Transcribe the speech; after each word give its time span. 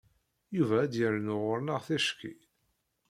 Yuba 0.57 0.75
ad 0.83 0.89
d-yernu 0.91 1.35
ɣur-neɣ 1.45 1.79
ticki. 1.87 2.33